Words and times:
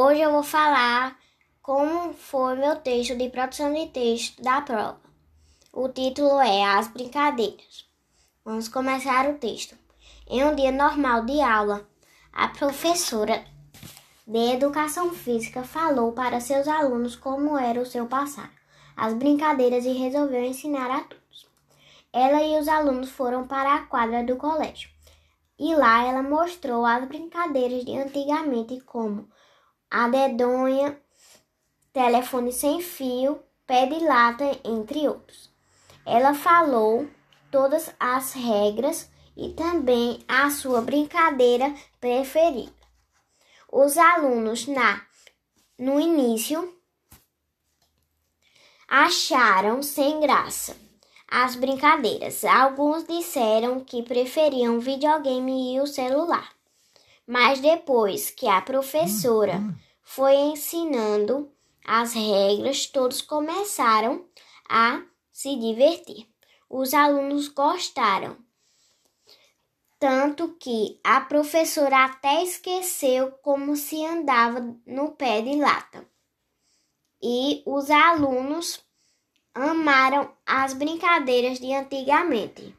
Hoje 0.00 0.20
eu 0.20 0.30
vou 0.30 0.44
falar 0.44 1.18
como 1.60 2.12
foi 2.12 2.54
meu 2.54 2.76
texto 2.76 3.16
de 3.16 3.28
produção 3.30 3.74
de 3.74 3.86
texto 3.88 4.40
da 4.40 4.60
prova. 4.60 5.00
O 5.72 5.88
título 5.88 6.38
é 6.38 6.62
As 6.64 6.86
Brincadeiras. 6.86 7.84
Vamos 8.44 8.68
começar 8.68 9.28
o 9.28 9.38
texto. 9.38 9.76
Em 10.28 10.44
um 10.44 10.54
dia 10.54 10.70
normal 10.70 11.24
de 11.24 11.40
aula, 11.40 11.84
a 12.32 12.46
professora 12.46 13.44
de 14.24 14.52
educação 14.52 15.10
física 15.10 15.64
falou 15.64 16.12
para 16.12 16.38
seus 16.38 16.68
alunos 16.68 17.16
como 17.16 17.58
era 17.58 17.80
o 17.80 17.84
seu 17.84 18.06
passado, 18.06 18.54
as 18.96 19.14
brincadeiras 19.14 19.84
e 19.84 19.90
resolveu 19.94 20.44
ensinar 20.44 20.92
a 20.92 21.00
todos. 21.00 21.48
Ela 22.12 22.40
e 22.44 22.56
os 22.60 22.68
alunos 22.68 23.10
foram 23.10 23.48
para 23.48 23.74
a 23.74 23.82
quadra 23.86 24.22
do 24.22 24.36
colégio. 24.36 24.90
E 25.58 25.74
lá 25.74 26.04
ela 26.04 26.22
mostrou 26.22 26.86
as 26.86 27.04
brincadeiras 27.08 27.84
de 27.84 27.98
antigamente 27.98 28.80
como 28.82 29.28
a 29.90 30.08
dedonha, 30.08 31.00
telefone 31.92 32.52
sem 32.52 32.80
fio, 32.80 33.40
pé 33.66 33.86
de 33.86 34.04
lata, 34.04 34.44
entre 34.64 35.08
outros. 35.08 35.50
Ela 36.04 36.34
falou 36.34 37.08
todas 37.50 37.90
as 37.98 38.32
regras 38.32 39.10
e 39.36 39.50
também 39.50 40.24
a 40.26 40.50
sua 40.50 40.80
brincadeira 40.80 41.74
preferida. 42.00 42.72
Os 43.70 43.96
alunos 43.96 44.66
na 44.66 45.02
no 45.78 46.00
início 46.00 46.74
acharam 48.88 49.82
sem 49.82 50.18
graça 50.20 50.76
as 51.30 51.54
brincadeiras. 51.54 52.44
Alguns 52.44 53.06
disseram 53.06 53.80
que 53.80 54.02
preferiam 54.02 54.80
videogame 54.80 55.74
e 55.74 55.80
o 55.80 55.86
celular. 55.86 56.50
Mas 57.26 57.60
depois 57.60 58.30
que 58.30 58.48
a 58.48 58.62
professora 58.62 59.60
foi 60.10 60.34
ensinando 60.36 61.52
as 61.84 62.14
regras, 62.14 62.86
todos 62.86 63.20
começaram 63.20 64.24
a 64.66 65.02
se 65.30 65.54
divertir. 65.56 66.26
Os 66.68 66.94
alunos 66.94 67.48
gostaram, 67.48 68.38
tanto 69.98 70.56
que 70.58 70.98
a 71.04 71.20
professora 71.20 72.06
até 72.06 72.42
esqueceu 72.42 73.32
como 73.42 73.76
se 73.76 74.02
andava 74.02 74.74
no 74.86 75.10
pé 75.12 75.42
de 75.42 75.56
lata. 75.56 76.08
E 77.22 77.62
os 77.66 77.90
alunos 77.90 78.80
amaram 79.54 80.32
as 80.46 80.72
brincadeiras 80.72 81.60
de 81.60 81.74
antigamente. 81.74 82.74